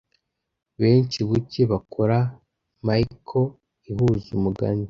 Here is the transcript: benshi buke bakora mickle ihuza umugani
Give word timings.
benshi 0.81 1.19
buke 1.29 1.61
bakora 1.71 2.17
mickle 2.87 3.43
ihuza 3.89 4.29
umugani 4.39 4.79